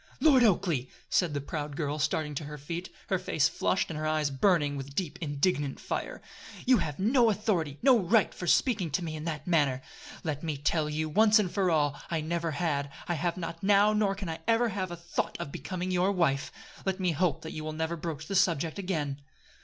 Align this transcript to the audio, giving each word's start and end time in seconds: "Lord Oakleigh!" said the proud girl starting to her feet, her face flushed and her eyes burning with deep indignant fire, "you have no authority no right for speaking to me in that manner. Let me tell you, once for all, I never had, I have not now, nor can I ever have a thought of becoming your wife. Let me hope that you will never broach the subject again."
"Lord 0.19 0.43
Oakleigh!" 0.43 0.87
said 1.11 1.35
the 1.35 1.39
proud 1.41 1.75
girl 1.75 1.99
starting 1.99 2.33
to 2.33 2.45
her 2.45 2.57
feet, 2.57 2.89
her 3.09 3.19
face 3.19 3.47
flushed 3.47 3.91
and 3.91 3.99
her 3.99 4.07
eyes 4.07 4.31
burning 4.31 4.75
with 4.75 4.95
deep 4.95 5.19
indignant 5.21 5.79
fire, 5.79 6.23
"you 6.65 6.79
have 6.79 6.97
no 6.97 7.29
authority 7.29 7.77
no 7.83 7.99
right 7.99 8.33
for 8.33 8.47
speaking 8.47 8.89
to 8.89 9.03
me 9.03 9.15
in 9.15 9.25
that 9.25 9.45
manner. 9.45 9.83
Let 10.23 10.41
me 10.41 10.57
tell 10.57 10.89
you, 10.89 11.07
once 11.07 11.39
for 11.39 11.69
all, 11.69 12.01
I 12.09 12.19
never 12.19 12.49
had, 12.49 12.91
I 13.07 13.13
have 13.13 13.37
not 13.37 13.61
now, 13.61 13.93
nor 13.93 14.15
can 14.15 14.27
I 14.27 14.39
ever 14.47 14.69
have 14.69 14.89
a 14.89 14.97
thought 14.97 15.37
of 15.39 15.51
becoming 15.51 15.91
your 15.91 16.11
wife. 16.11 16.51
Let 16.83 16.99
me 16.99 17.11
hope 17.11 17.43
that 17.43 17.51
you 17.53 17.63
will 17.63 17.71
never 17.73 17.95
broach 17.95 18.25
the 18.25 18.33
subject 18.33 18.79
again." 18.79 19.21